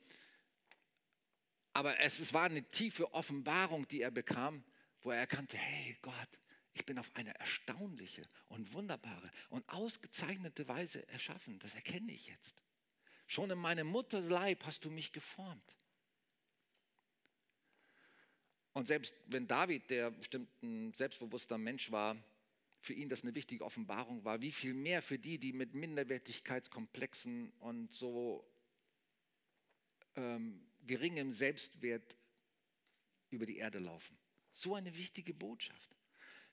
[1.73, 4.63] Aber es, es war eine tiefe Offenbarung, die er bekam,
[5.01, 6.29] wo er erkannte, hey Gott,
[6.73, 11.59] ich bin auf eine erstaunliche und wunderbare und ausgezeichnete Weise erschaffen.
[11.59, 12.63] Das erkenne ich jetzt.
[13.29, 15.77] Schon in meinem Mutterleib hast du mich geformt.
[18.73, 22.17] Und selbst wenn David, der bestimmt ein selbstbewusster Mensch war,
[22.81, 27.51] für ihn das eine wichtige Offenbarung war, wie viel mehr für die, die mit Minderwertigkeitskomplexen
[27.59, 28.51] und so
[30.15, 32.17] ähm, geringem Selbstwert
[33.29, 34.17] über die Erde laufen.
[34.51, 35.95] So eine wichtige Botschaft.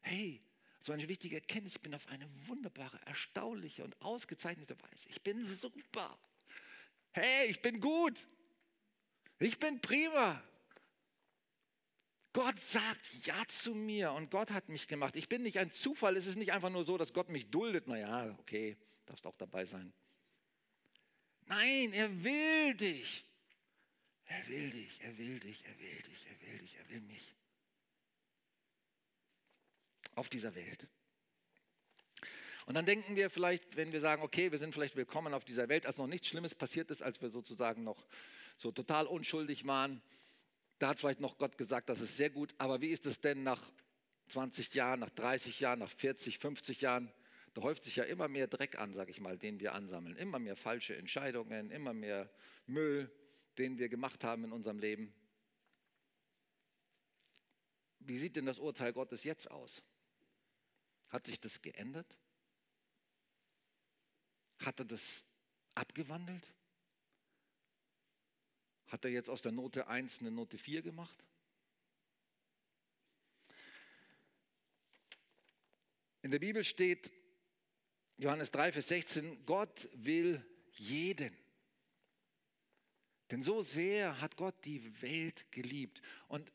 [0.02, 0.42] Hey,
[0.82, 5.08] so eine wichtige Erkenntnis, ich bin auf eine wunderbare, erstaunliche und ausgezeichnete Weise.
[5.08, 6.18] Ich bin super
[7.16, 8.26] hey, ich bin gut,
[9.38, 10.42] ich bin prima.
[12.32, 15.16] Gott sagt Ja zu mir und Gott hat mich gemacht.
[15.16, 16.18] Ich bin nicht ein Zufall.
[16.18, 17.88] Es ist nicht einfach nur so, dass Gott mich duldet.
[17.88, 18.76] Naja, okay,
[19.06, 19.90] darfst auch dabei sein.
[21.46, 23.24] Nein, er will dich.
[24.26, 27.34] Er will dich, er will dich, er will dich, er will dich, er will mich.
[30.14, 30.86] Auf dieser Welt.
[32.66, 35.68] Und dann denken wir vielleicht, wenn wir sagen, okay, wir sind vielleicht willkommen auf dieser
[35.68, 38.06] Welt, als noch nichts Schlimmes passiert ist, als wir sozusagen noch
[38.56, 40.02] so total unschuldig waren,
[40.78, 43.44] da hat vielleicht noch Gott gesagt, das ist sehr gut, aber wie ist es denn
[43.44, 43.62] nach
[44.28, 47.10] 20 Jahren, nach 30 Jahren, nach 40, 50 Jahren?
[47.54, 50.16] Da häuft sich ja immer mehr Dreck an, sage ich mal, den wir ansammeln.
[50.16, 52.28] Immer mehr falsche Entscheidungen, immer mehr
[52.66, 53.10] Müll,
[53.56, 55.14] den wir gemacht haben in unserem Leben.
[58.00, 59.82] Wie sieht denn das Urteil Gottes jetzt aus?
[61.08, 62.18] Hat sich das geändert?
[64.58, 65.24] Hat er das
[65.74, 66.52] abgewandelt?
[68.88, 71.24] Hat er jetzt aus der Note 1 eine Note 4 gemacht?
[76.22, 77.12] In der Bibel steht,
[78.16, 81.36] Johannes 3, Vers 16, Gott will jeden.
[83.30, 86.00] Denn so sehr hat Gott die Welt geliebt.
[86.28, 86.52] Und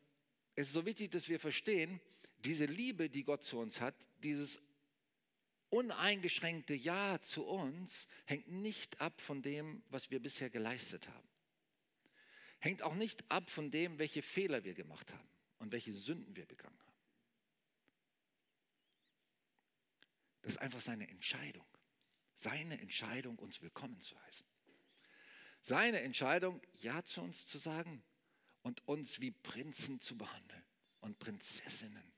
[0.56, 2.00] es ist so wichtig, dass wir verstehen,
[2.40, 4.60] diese Liebe, die Gott zu uns hat, dieses
[5.72, 11.30] uneingeschränkte Ja zu uns hängt nicht ab von dem, was wir bisher geleistet haben.
[12.60, 16.46] Hängt auch nicht ab von dem, welche Fehler wir gemacht haben und welche Sünden wir
[16.46, 16.92] begangen haben.
[20.42, 21.66] Das ist einfach seine Entscheidung.
[22.36, 24.48] Seine Entscheidung, uns willkommen zu heißen.
[25.62, 28.04] Seine Entscheidung, Ja zu uns zu sagen
[28.64, 30.64] und uns wie Prinzen zu behandeln
[31.00, 32.11] und Prinzessinnen.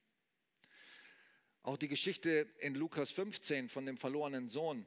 [1.64, 4.86] Auch die Geschichte in Lukas 15 von dem verlorenen Sohn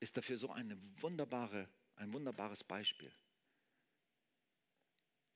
[0.00, 3.12] ist dafür so eine wunderbare, ein wunderbares Beispiel.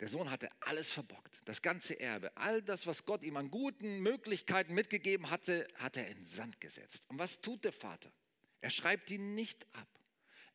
[0.01, 4.01] Der Sohn hatte alles verbockt, das ganze Erbe, all das, was Gott ihm an guten
[4.01, 7.09] Möglichkeiten mitgegeben hatte, hat er in Sand gesetzt.
[7.09, 8.11] Und was tut der Vater?
[8.61, 9.89] Er schreibt ihn nicht ab.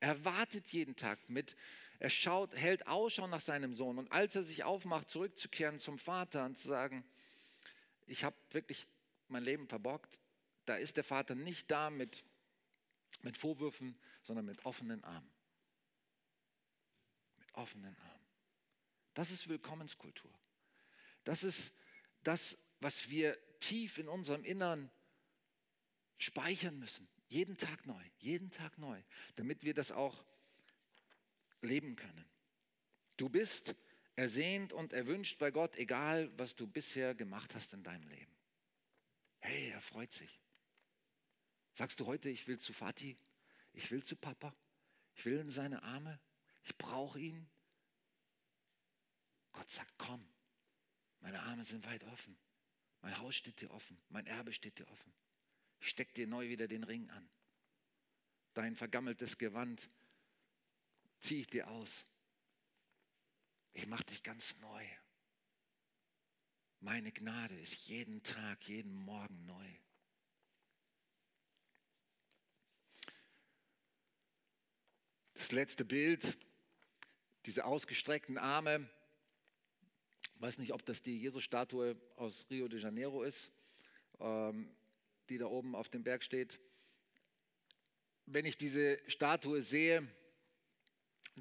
[0.02, 1.56] Er wartet jeden Tag mit.
[2.00, 3.98] Er schaut, hält Ausschau nach seinem Sohn.
[3.98, 7.06] Und als er sich aufmacht, zurückzukehren zum Vater und zu sagen,
[8.08, 8.88] ich habe wirklich
[9.30, 10.20] mein Leben verbockt,
[10.66, 12.24] da ist der Vater nicht da mit,
[13.22, 15.32] mit Vorwürfen, sondern mit offenen Armen.
[17.38, 18.26] Mit offenen Armen.
[19.14, 20.32] Das ist Willkommenskultur.
[21.24, 21.74] Das ist
[22.24, 24.90] das, was wir tief in unserem Innern
[26.18, 27.08] speichern müssen.
[27.28, 29.02] Jeden Tag neu, jeden Tag neu,
[29.36, 30.24] damit wir das auch
[31.62, 32.26] leben können.
[33.18, 33.76] Du bist
[34.16, 38.39] ersehnt und erwünscht bei Gott, egal was du bisher gemacht hast in deinem Leben.
[39.40, 40.40] Hey, er freut sich.
[41.74, 43.18] Sagst du heute, ich will zu Vati,
[43.74, 44.56] ich will zu Papa,
[45.16, 46.20] ich will in seine Arme,
[46.64, 47.50] ich brauche ihn.
[49.54, 50.26] Gott sagt, komm,
[51.22, 52.38] meine Arme sind weit offen,
[53.02, 55.14] mein Haus steht dir offen, mein Erbe steht dir offen.
[55.80, 57.30] Ich steck dir neu wieder den Ring an.
[58.54, 59.90] Dein vergammeltes Gewand
[61.22, 62.06] ziehe ich dir aus.
[63.72, 64.86] Ich mache dich ganz neu.
[66.82, 69.68] Meine Gnade ist jeden Tag, jeden Morgen neu.
[75.34, 76.38] Das letzte Bild,
[77.46, 78.90] diese ausgestreckten Arme.
[80.36, 83.52] Ich weiß nicht, ob das die Jesus-Statue aus Rio de Janeiro ist,
[84.22, 84.74] ähm,
[85.28, 86.62] die da oben auf dem Berg steht.
[88.26, 90.08] Wenn ich diese Statue sehe,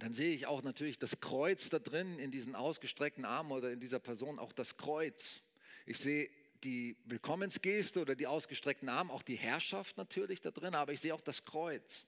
[0.02, 3.80] dann sehe ich auch natürlich das Kreuz da drin, in diesen ausgestreckten Armen oder in
[3.80, 5.42] dieser Person auch das Kreuz.
[5.86, 6.30] Ich sehe
[6.64, 11.14] die Willkommensgeste oder die ausgestreckten Arme, auch die Herrschaft natürlich da drin, aber ich sehe
[11.14, 12.04] auch das Kreuz.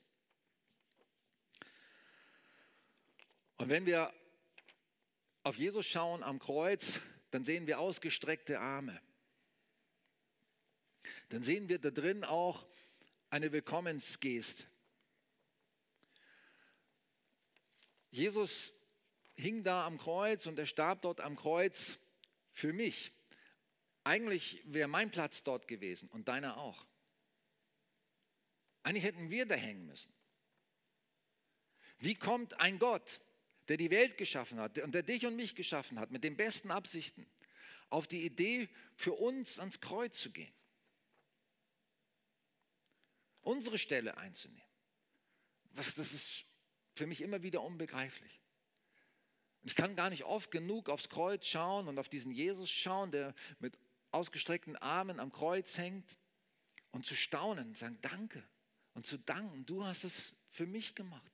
[3.56, 4.12] Und wenn wir
[5.42, 7.00] auf Jesus schauen am Kreuz,
[7.30, 9.00] dann sehen wir ausgestreckte Arme.
[11.28, 12.66] Dann sehen wir da drin auch
[13.30, 14.64] eine Willkommensgeste.
[18.10, 18.72] Jesus
[19.34, 21.98] hing da am Kreuz und er starb dort am Kreuz
[22.52, 23.12] für mich.
[24.04, 26.86] Eigentlich wäre mein Platz dort gewesen und deiner auch.
[28.82, 30.12] Eigentlich hätten wir da hängen müssen.
[31.98, 33.20] Wie kommt ein Gott,
[33.68, 36.70] der die Welt geschaffen hat und der dich und mich geschaffen hat, mit den besten
[36.70, 37.30] Absichten,
[37.90, 40.52] auf die Idee, für uns ans Kreuz zu gehen?
[43.42, 44.62] Unsere Stelle einzunehmen.
[45.72, 46.46] Was, das ist
[47.00, 48.42] für mich immer wieder unbegreiflich.
[49.62, 53.34] Ich kann gar nicht oft genug aufs Kreuz schauen und auf diesen Jesus schauen, der
[53.58, 53.78] mit
[54.10, 56.18] ausgestreckten Armen am Kreuz hängt
[56.90, 58.46] und zu staunen sagen, danke
[58.92, 61.32] und zu danken, du hast es für mich gemacht.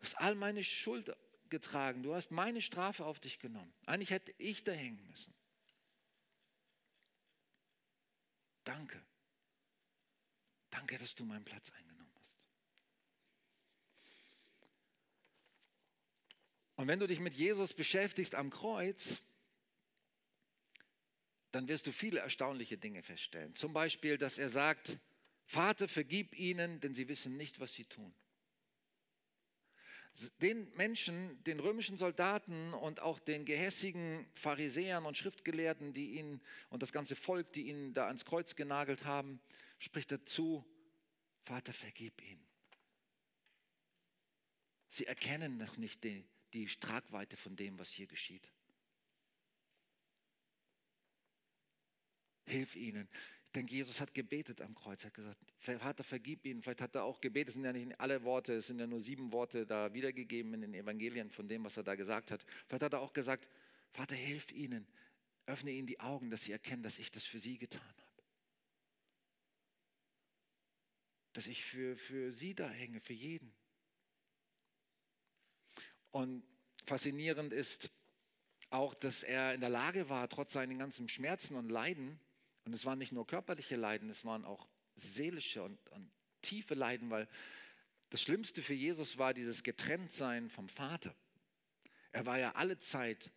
[0.00, 1.16] Du hast all meine Schuld
[1.50, 3.72] getragen, du hast meine Strafe auf dich genommen.
[3.86, 5.32] Eigentlich hätte ich da hängen müssen.
[8.64, 9.00] Danke.
[10.70, 11.93] Danke, dass du meinen Platz eingenommen
[16.76, 19.22] Und wenn du dich mit Jesus beschäftigst am Kreuz,
[21.52, 23.54] dann wirst du viele erstaunliche Dinge feststellen.
[23.54, 24.98] Zum Beispiel, dass er sagt,
[25.46, 28.12] Vater, vergib ihnen, denn sie wissen nicht, was sie tun.
[30.40, 36.82] Den Menschen, den römischen Soldaten und auch den gehässigen Pharisäern und Schriftgelehrten, die ihn und
[36.82, 39.40] das ganze Volk, die ihn da ans Kreuz genagelt haben,
[39.78, 40.64] spricht er zu,
[41.42, 42.46] Vater, vergib ihnen.
[44.88, 48.50] Sie erkennen noch nicht den, die Tragweite von dem, was hier geschieht.
[52.46, 53.08] Hilf ihnen.
[53.46, 55.04] Ich denke, Jesus hat gebetet am Kreuz.
[55.04, 56.62] Hat gesagt, Vater, vergib ihnen.
[56.62, 57.48] Vielleicht hat er auch gebetet.
[57.48, 60.60] Es sind ja nicht alle Worte, es sind ja nur sieben Worte da wiedergegeben in
[60.62, 62.44] den Evangelien von dem, was er da gesagt hat.
[62.66, 63.48] Vielleicht hat er auch gesagt,
[63.92, 64.86] Vater, hilf ihnen.
[65.46, 68.22] Öffne ihnen die Augen, dass sie erkennen, dass ich das für sie getan habe.
[71.32, 73.52] Dass ich für, für sie da hänge, für jeden.
[76.14, 76.44] Und
[76.86, 77.90] faszinierend ist
[78.70, 82.20] auch, dass er in der Lage war, trotz seinen ganzen Schmerzen und Leiden,
[82.64, 86.08] und es waren nicht nur körperliche Leiden, es waren auch seelische und, und
[86.40, 87.28] tiefe Leiden, weil
[88.10, 91.12] das Schlimmste für Jesus war dieses Getrenntsein vom Vater.
[92.12, 93.32] Er war ja alle Zeit,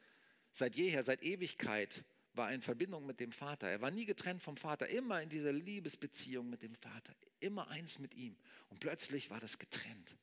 [0.52, 3.68] seit jeher, seit Ewigkeit, war in Verbindung mit dem Vater.
[3.68, 7.98] Er war nie getrennt vom Vater, immer in dieser Liebesbeziehung mit dem Vater, immer eins
[7.98, 8.38] mit ihm.
[8.70, 10.16] Und plötzlich war das getrennt.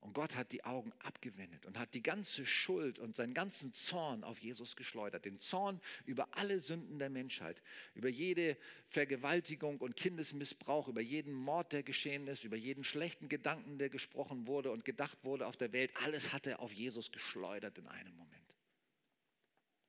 [0.00, 4.22] Und Gott hat die Augen abgewendet und hat die ganze Schuld und seinen ganzen Zorn
[4.22, 5.24] auf Jesus geschleudert.
[5.24, 7.60] Den Zorn über alle Sünden der Menschheit,
[7.94, 8.56] über jede
[8.88, 14.46] Vergewaltigung und Kindesmissbrauch, über jeden Mord, der geschehen ist, über jeden schlechten Gedanken, der gesprochen
[14.46, 15.90] wurde und gedacht wurde auf der Welt.
[15.96, 18.34] Alles hat er auf Jesus geschleudert in einem Moment.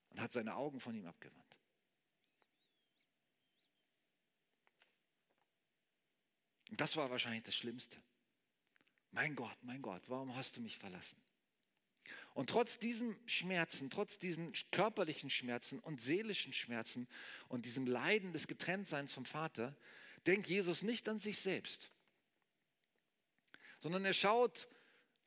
[0.09, 1.55] und hat seine Augen von ihm abgewandt.
[6.71, 8.01] Das war wahrscheinlich das Schlimmste.
[9.11, 11.17] Mein Gott, mein Gott, warum hast du mich verlassen?
[12.33, 17.07] Und trotz diesen Schmerzen, trotz diesen körperlichen Schmerzen und seelischen Schmerzen
[17.47, 19.75] und diesem Leiden des Getrenntseins vom Vater,
[20.25, 21.91] denkt Jesus nicht an sich selbst,
[23.79, 24.67] sondern er schaut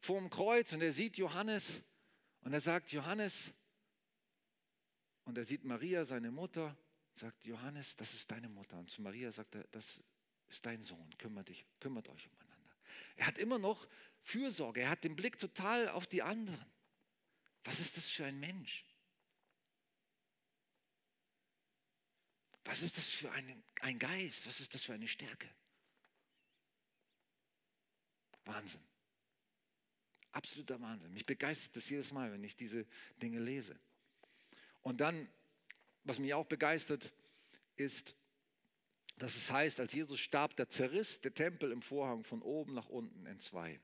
[0.00, 1.82] vor dem Kreuz und er sieht Johannes
[2.42, 3.52] und er sagt, Johannes,
[5.24, 6.76] und er sieht Maria, seine Mutter,
[7.14, 8.78] sagt Johannes, das ist deine Mutter.
[8.78, 10.02] Und zu Maria sagt er, das
[10.48, 12.51] ist dein Sohn, kümmert, dich, kümmert euch umeinander.
[13.16, 13.88] Er hat immer noch
[14.22, 16.64] Fürsorge, er hat den Blick total auf die anderen.
[17.64, 18.84] Was ist das für ein Mensch?
[22.64, 24.46] Was ist das für ein, ein Geist?
[24.46, 25.48] Was ist das für eine Stärke?
[28.44, 28.82] Wahnsinn.
[30.32, 31.12] Absoluter Wahnsinn.
[31.12, 32.86] Mich begeistert das jedes Mal, wenn ich diese
[33.20, 33.78] Dinge lese.
[34.80, 35.28] Und dann,
[36.04, 37.12] was mich auch begeistert,
[37.76, 38.16] ist,
[39.18, 42.88] dass es heißt, als Jesus starb, da zerriss der Tempel im Vorhang von oben nach
[42.88, 43.78] unten in zwei.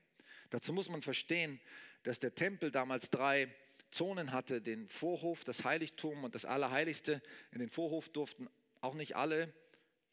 [0.49, 1.59] Dazu muss man verstehen,
[2.03, 3.47] dass der Tempel damals drei
[3.91, 7.21] Zonen hatte, den Vorhof, das Heiligtum und das Allerheiligste.
[7.51, 8.49] In den Vorhof durften
[8.81, 9.53] auch nicht alle,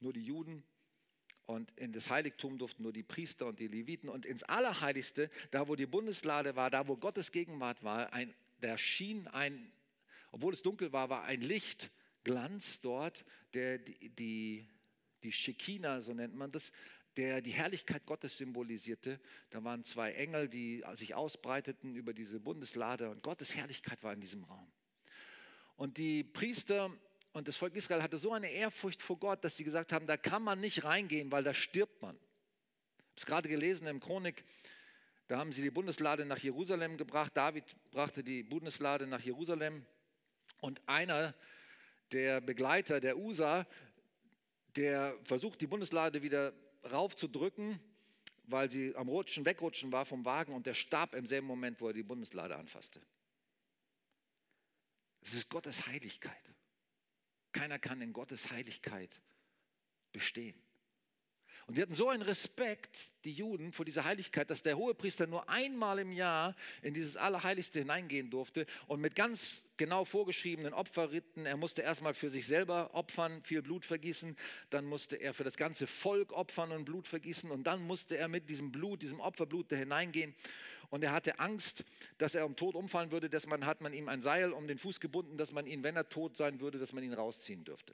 [0.01, 0.63] nur die Juden.
[1.47, 4.09] Und in das Heiligtum durften nur die Priester und die Leviten.
[4.09, 8.77] Und ins Allerheiligste, da wo die Bundeslade war, da wo Gottes Gegenwart war, ein, da
[8.77, 9.73] schien ein,
[10.33, 13.25] obwohl es dunkel war, war ein Lichtglanz dort,
[13.55, 14.69] der die, die,
[15.27, 16.71] die Shekinah, so nennt man das,
[17.17, 19.19] der die Herrlichkeit Gottes symbolisierte.
[19.51, 24.21] Da waren zwei Engel, die sich ausbreiteten über diese Bundeslade und Gottes Herrlichkeit war in
[24.21, 24.71] diesem Raum.
[25.75, 26.93] Und die Priester
[27.33, 30.17] und das Volk Israel hatte so eine Ehrfurcht vor Gott, dass sie gesagt haben, da
[30.17, 32.15] kann man nicht reingehen, weil da stirbt man.
[32.15, 34.45] Ich habe es gerade gelesen im Chronik,
[35.27, 37.37] da haben sie die Bundeslade nach Jerusalem gebracht.
[37.37, 39.85] David brachte die Bundeslade nach Jerusalem.
[40.61, 41.35] Und einer
[42.13, 43.67] der Begleiter, der Usa,
[44.77, 46.53] der versucht, die Bundeslade wieder
[46.91, 47.81] raufzudrücken,
[48.45, 51.89] weil sie am Rutschen, wegrutschen war vom Wagen und der starb im selben Moment, wo
[51.89, 53.01] er die Bundeslade anfasste.
[55.21, 56.55] Es ist Gottes Heiligkeit.
[57.53, 59.21] Keiner kann in Gottes Heiligkeit
[60.13, 60.66] bestehen.
[61.67, 65.49] Und die hatten so einen Respekt, die Juden, vor dieser Heiligkeit, dass der Hohepriester nur
[65.49, 71.45] einmal im Jahr in dieses Allerheiligste hineingehen durfte und mit ganz genau vorgeschriebenen Opferriten.
[71.45, 74.37] Er musste erstmal für sich selber opfern, viel Blut vergießen,
[74.71, 78.29] dann musste er für das ganze Volk opfern und Blut vergießen und dann musste er
[78.29, 80.37] mit diesem Blut, diesem Opferblut da hineingehen.
[80.91, 81.85] Und er hatte Angst,
[82.19, 84.79] dass er um Tod umfallen würde, dass man hat man ihm ein Seil um den
[84.79, 87.93] Fuß gebunden, dass man ihn, wenn er tot sein würde, dass man ihn rausziehen dürfte.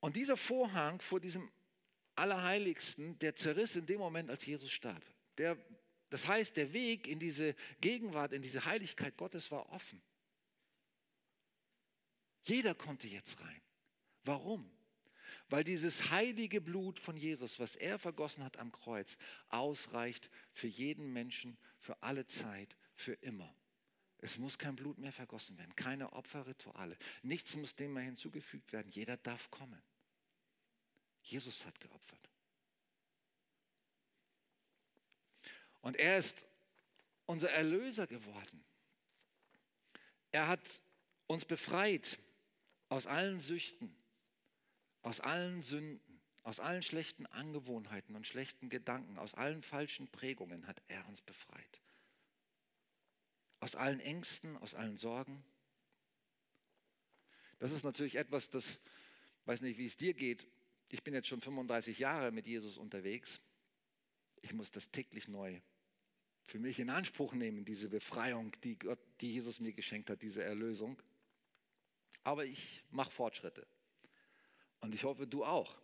[0.00, 1.50] Und dieser Vorhang vor diesem
[2.14, 5.02] Allerheiligsten, der zerriss in dem Moment, als Jesus starb.
[5.38, 5.56] Der,
[6.10, 10.02] das heißt, der Weg in diese Gegenwart, in diese Heiligkeit Gottes war offen.
[12.42, 13.60] Jeder konnte jetzt rein.
[14.24, 14.70] Warum?
[15.48, 19.16] Weil dieses heilige Blut von Jesus, was er vergossen hat am Kreuz,
[19.48, 23.54] ausreicht für jeden Menschen, für alle Zeit, für immer.
[24.18, 26.96] Es muss kein Blut mehr vergossen werden, keine Opferrituale.
[27.22, 28.90] Nichts muss dem mehr hinzugefügt werden.
[28.90, 29.80] Jeder darf kommen.
[31.30, 32.30] Jesus hat geopfert.
[35.80, 36.44] Und er ist
[37.26, 38.64] unser Erlöser geworden.
[40.32, 40.82] Er hat
[41.26, 42.18] uns befreit
[42.88, 43.94] aus allen Süchten,
[45.02, 50.82] aus allen Sünden, aus allen schlechten Angewohnheiten und schlechten Gedanken, aus allen falschen Prägungen hat
[50.88, 51.82] er uns befreit.
[53.60, 55.44] Aus allen Ängsten, aus allen Sorgen.
[57.58, 58.80] Das ist natürlich etwas, das,
[59.44, 60.46] weiß nicht, wie es dir geht,
[60.88, 63.40] ich bin jetzt schon 35 Jahre mit Jesus unterwegs.
[64.42, 65.60] Ich muss das täglich neu
[66.48, 70.42] für mich in Anspruch nehmen, diese Befreiung, die, Gott, die Jesus mir geschenkt hat, diese
[70.42, 71.00] Erlösung.
[72.24, 73.66] Aber ich mache Fortschritte.
[74.80, 75.76] Und ich hoffe, du auch.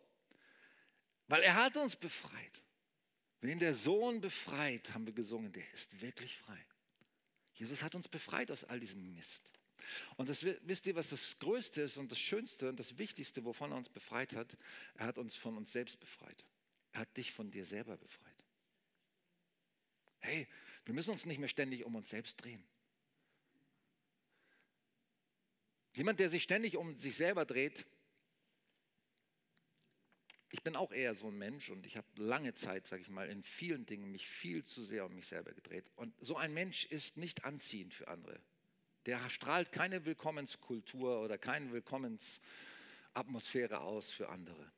[1.28, 2.62] Weil er hat uns befreit.
[3.42, 6.58] Wenn der Sohn befreit, haben wir gesungen, der ist wirklich frei.
[7.52, 9.52] Jesus hat uns befreit aus all diesem Mist.
[10.16, 13.72] Und das, wisst ihr, was das Größte ist und das Schönste und das Wichtigste, wovon
[13.72, 14.56] er uns befreit hat?
[14.94, 16.44] Er hat uns von uns selbst befreit.
[16.92, 18.44] Er hat dich von dir selber befreit.
[20.20, 20.48] Hey,
[20.84, 22.64] wir müssen uns nicht mehr ständig um uns selbst drehen.
[25.94, 27.86] Jemand, der sich ständig um sich selber dreht,
[30.50, 33.28] ich bin auch eher so ein Mensch und ich habe lange Zeit, sage ich mal,
[33.28, 35.90] in vielen Dingen mich viel zu sehr um mich selber gedreht.
[35.96, 38.40] Und so ein Mensch ist nicht anziehend für andere
[39.06, 44.70] der strahlt keine Willkommenskultur oder keine Willkommensatmosphäre aus für andere.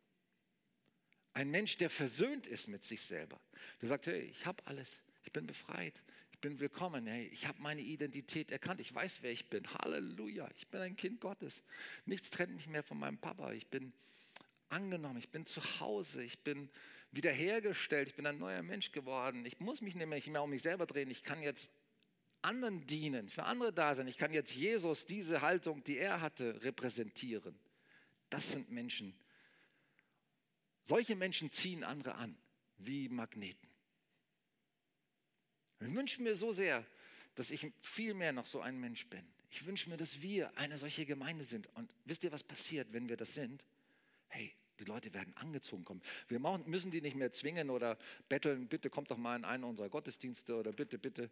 [1.32, 3.40] Ein Mensch, der versöhnt ist mit sich selber,
[3.80, 6.00] der sagt, hey, ich habe alles, ich bin befreit,
[6.36, 7.06] ich bin willkommen.
[7.06, 8.78] Hey, ich habe meine Identität erkannt.
[8.78, 9.66] Ich weiß, wer ich bin.
[9.72, 10.46] Halleluja.
[10.58, 11.62] Ich bin ein Kind Gottes.
[12.04, 13.52] Nichts trennt mich mehr von meinem Papa.
[13.52, 13.94] Ich bin
[14.68, 15.18] angenommen.
[15.18, 16.22] Ich bin zu Hause.
[16.22, 16.68] Ich bin
[17.10, 18.08] wiederhergestellt.
[18.08, 19.46] Ich bin ein neuer Mensch geworden.
[19.46, 21.10] Ich muss mich nicht mehr um mich selber drehen.
[21.10, 21.70] Ich kann jetzt
[22.46, 24.06] anderen dienen, für andere da sein.
[24.06, 27.58] Ich kann jetzt Jesus, diese Haltung, die er hatte, repräsentieren.
[28.30, 29.14] Das sind Menschen.
[30.84, 32.36] Solche Menschen ziehen andere an,
[32.78, 33.68] wie Magneten.
[35.80, 36.84] Ich wünsche mir so sehr,
[37.34, 39.26] dass ich viel mehr noch so ein Mensch bin.
[39.50, 41.68] Ich wünsche mir, dass wir eine solche Gemeinde sind.
[41.74, 43.64] Und wisst ihr, was passiert, wenn wir das sind?
[44.28, 46.02] Hey, die Leute werden angezogen kommen.
[46.28, 49.88] Wir müssen die nicht mehr zwingen oder betteln, bitte kommt doch mal in einen unserer
[49.88, 51.30] Gottesdienste oder bitte, bitte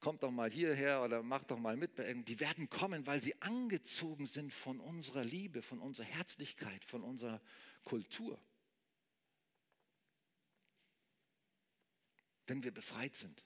[0.00, 1.92] kommt doch mal hierher oder macht doch mal mit.
[2.28, 7.40] Die werden kommen, weil sie angezogen sind von unserer Liebe, von unserer Herzlichkeit, von unserer
[7.84, 8.40] Kultur.
[12.46, 13.44] Wenn wir befreit sind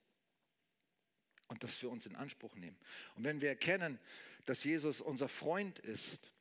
[1.48, 2.78] und das für uns in Anspruch nehmen.
[3.16, 3.98] Und wenn wir erkennen,
[4.46, 6.32] dass Jesus unser Freund ist,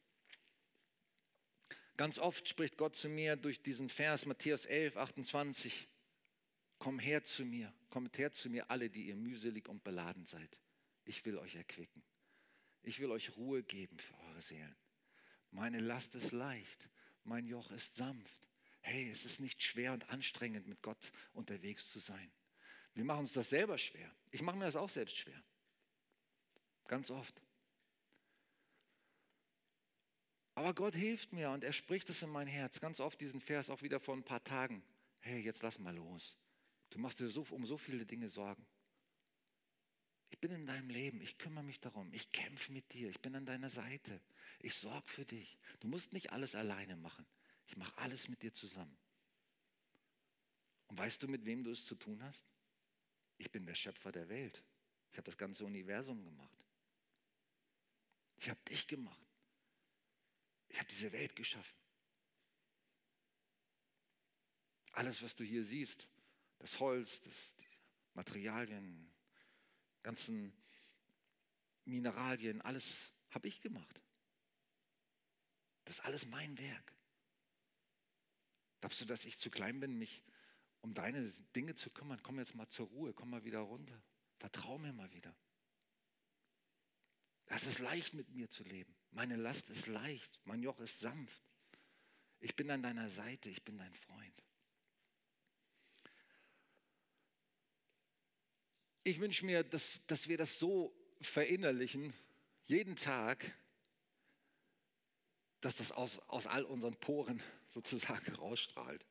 [1.97, 5.87] ganz oft spricht Gott zu mir durch diesen Vers Matthäus 11, 28,
[6.83, 10.59] komm her zu mir, kommt her zu mir alle, die ihr mühselig und beladen seid.
[11.05, 12.03] Ich will euch erquicken.
[12.81, 14.75] Ich will euch Ruhe geben für eure Seelen.
[15.51, 16.89] Meine Last ist leicht,
[17.23, 18.49] mein Joch ist sanft.
[18.81, 22.29] Hey, es ist nicht schwer und anstrengend, mit Gott unterwegs zu sein.
[22.95, 24.13] Wir machen uns das selber schwer.
[24.31, 25.41] Ich mache mir das auch selbst schwer.
[26.89, 27.41] Ganz oft.
[30.55, 32.81] Aber Gott hilft mir und er spricht es in mein Herz.
[32.81, 34.83] Ganz oft diesen Vers auch wieder vor ein paar Tagen.
[35.21, 36.37] Hey, jetzt lass mal los.
[36.93, 38.63] Du machst dir so, um so viele Dinge Sorgen.
[40.29, 43.35] Ich bin in deinem Leben, ich kümmere mich darum, ich kämpfe mit dir, ich bin
[43.35, 44.21] an deiner Seite,
[44.59, 45.57] ich sorge für dich.
[45.79, 47.25] Du musst nicht alles alleine machen.
[47.65, 48.95] Ich mache alles mit dir zusammen.
[50.85, 52.45] Und weißt du, mit wem du es zu tun hast?
[53.39, 54.63] Ich bin der Schöpfer der Welt.
[55.11, 56.63] Ich habe das ganze Universum gemacht.
[58.37, 59.25] Ich habe dich gemacht.
[60.69, 61.75] Ich habe diese Welt geschaffen.
[64.91, 66.07] Alles, was du hier siehst,
[66.63, 67.67] das Holz, das, die
[68.13, 69.13] Materialien,
[70.01, 70.53] ganzen
[71.83, 74.01] Mineralien, alles habe ich gemacht.
[75.83, 76.93] Das ist alles mein Werk.
[78.79, 80.23] Glaubst du, dass ich zu klein bin, mich
[80.79, 84.01] um deine Dinge zu kümmern, komm jetzt mal zur Ruhe, komm mal wieder runter.
[84.39, 85.35] Vertrau mir mal wieder.
[87.47, 88.95] Das ist leicht mit mir zu leben.
[89.11, 91.43] Meine Last ist leicht, mein Joch ist sanft.
[92.39, 94.45] Ich bin an deiner Seite, ich bin dein Freund.
[99.03, 102.13] Ich wünsche mir, dass, dass wir das so verinnerlichen,
[102.65, 103.51] jeden Tag,
[105.61, 109.05] dass das aus, aus all unseren Poren sozusagen rausstrahlt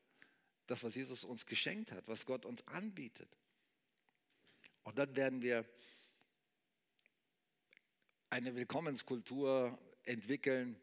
[0.67, 3.29] das, was Jesus uns geschenkt hat, was Gott uns anbietet.
[4.83, 5.65] Und dann werden wir
[8.29, 10.79] eine Willkommenskultur entwickeln,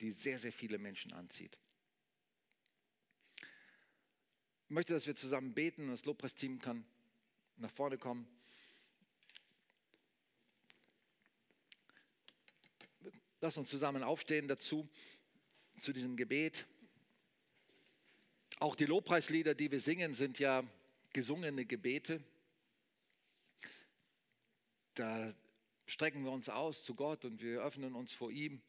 [0.00, 1.58] die sehr, sehr viele Menschen anzieht.
[4.64, 6.84] Ich möchte, dass wir zusammen beten und das Lobpreisteam kann
[7.56, 8.26] nach vorne kommen.
[13.44, 14.88] Lass uns zusammen aufstehen dazu,
[15.80, 16.64] zu diesem Gebet.
[18.60, 20.62] Auch die Lobpreislieder, die wir singen, sind ja
[21.12, 22.22] gesungene Gebete.
[24.94, 25.34] Da
[25.86, 28.62] strecken wir uns aus zu Gott und wir öffnen uns vor ihm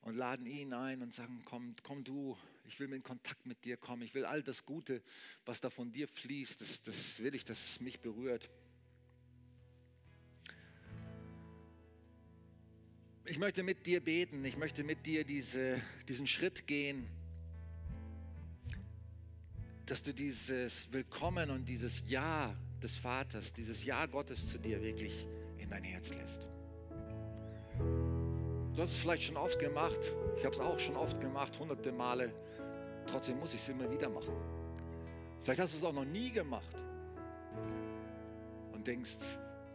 [0.00, 3.76] und laden ihn ein und sagen, komm, komm du, ich will in Kontakt mit dir
[3.76, 4.00] kommen.
[4.00, 5.02] Ich will all das Gute,
[5.44, 8.48] was da von dir fließt, das, das will ich, dass es mich berührt.
[13.24, 17.08] Ich möchte mit dir beten, ich möchte mit dir diese, diesen Schritt gehen
[19.86, 25.26] dass du dieses Willkommen und dieses Ja des Vaters, dieses Ja Gottes zu dir wirklich
[25.58, 26.48] in dein Herz lässt.
[27.78, 29.98] Du hast es vielleicht schon oft gemacht,
[30.38, 32.32] ich habe es auch schon oft gemacht, hunderte Male,
[33.06, 34.32] trotzdem muss ich es immer wieder machen.
[35.42, 36.76] Vielleicht hast du es auch noch nie gemacht
[38.72, 39.18] und denkst,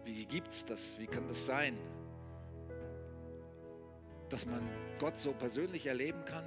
[0.03, 1.77] wie gibt es das, wie kann das sein,
[4.29, 4.61] dass man
[4.99, 6.45] Gott so persönlich erleben kann?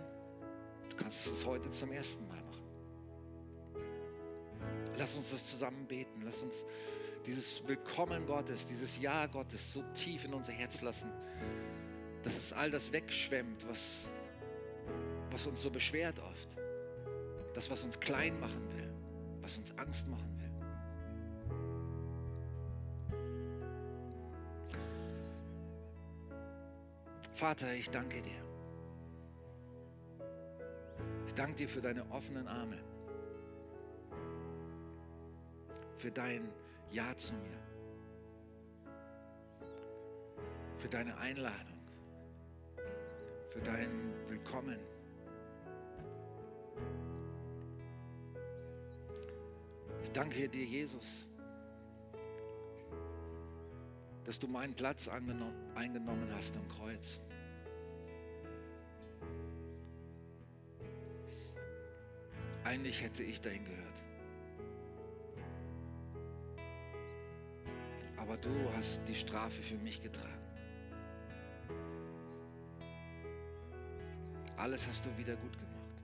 [0.89, 2.65] Du kannst es heute zum ersten Mal machen.
[4.97, 6.23] Lass uns das zusammen beten.
[6.25, 6.65] Lass uns
[7.27, 11.11] dieses Willkommen Gottes, dieses Ja Gottes so tief in unser Herz lassen,
[12.23, 14.09] dass es all das wegschwemmt, was,
[15.31, 16.49] was uns so beschwert oft.
[17.55, 18.93] Das, was uns klein machen will,
[19.41, 20.30] was uns Angst machen
[27.41, 28.45] Vater, ich danke dir.
[31.27, 32.77] Ich danke dir für deine offenen Arme
[35.97, 36.53] für dein
[36.91, 37.59] Ja zu mir.
[40.81, 41.79] für deine Einladung,
[43.51, 44.79] für dein Willkommen.
[50.03, 51.29] Ich danke dir, Jesus,
[54.25, 57.21] dass du meinen Platz eingenommen hast am Kreuz.
[62.71, 64.01] Eigentlich hätte ich dahin gehört.
[68.17, 70.39] Aber du hast die Strafe für mich getragen.
[74.57, 76.03] Alles hast du wieder gut gemacht.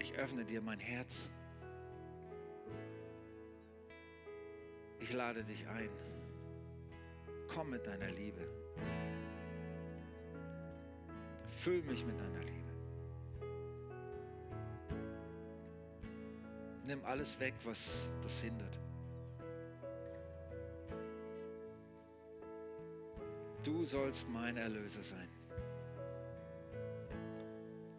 [0.00, 1.30] Ich öffne dir mein Herz.
[5.00, 6.13] Ich lade dich ein.
[7.54, 8.48] Komm mit deiner Liebe.
[11.52, 12.72] Füll mich mit deiner Liebe.
[16.84, 18.80] Nimm alles weg, was das hindert.
[23.62, 25.28] Du sollst mein Erlöser sein.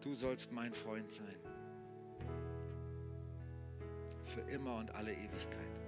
[0.02, 1.36] Du sollst mein Freund sein.
[4.26, 5.85] Für immer und alle Ewigkeit.